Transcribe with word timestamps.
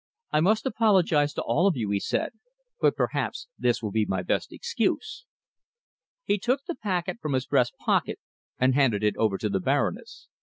"I 0.31 0.39
must 0.39 0.65
apologize 0.65 1.31
to 1.33 1.43
all 1.43 1.67
of 1.67 1.75
you," 1.77 1.91
he 1.91 1.99
said, 1.99 2.31
"but 2.79 2.95
perhaps 2.95 3.47
this 3.59 3.83
will 3.83 3.91
be 3.91 4.07
my 4.07 4.23
best 4.23 4.51
excuse." 4.51 5.27
He 6.23 6.39
took 6.39 6.65
the 6.65 6.73
packet 6.73 7.19
from 7.21 7.33
his 7.33 7.45
breast 7.45 7.75
pocket 7.77 8.17
and 8.57 8.73
handed 8.73 9.03
it 9.03 9.15
over 9.17 9.37
to 9.37 9.47
the 9.47 9.59
Baroness. 9.59 10.27